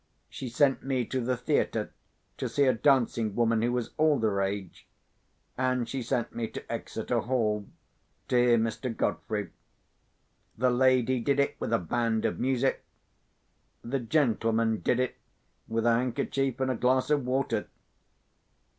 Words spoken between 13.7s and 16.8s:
The gentleman did it, with a handkerchief and a